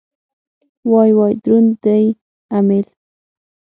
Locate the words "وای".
0.91-1.11, 1.17-1.33